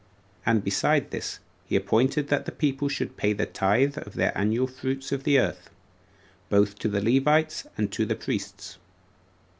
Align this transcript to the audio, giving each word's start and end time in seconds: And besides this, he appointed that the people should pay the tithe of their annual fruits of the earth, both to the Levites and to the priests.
And 0.47 0.63
besides 0.63 1.11
this, 1.11 1.37
he 1.67 1.75
appointed 1.75 2.29
that 2.29 2.45
the 2.47 2.51
people 2.51 2.89
should 2.89 3.17
pay 3.17 3.33
the 3.33 3.45
tithe 3.45 3.99
of 3.99 4.15
their 4.15 4.35
annual 4.35 4.65
fruits 4.65 5.11
of 5.11 5.25
the 5.25 5.37
earth, 5.37 5.69
both 6.49 6.73
to 6.79 6.87
the 6.87 6.99
Levites 7.03 7.67
and 7.77 7.91
to 7.91 8.07
the 8.07 8.15
priests. 8.15 8.79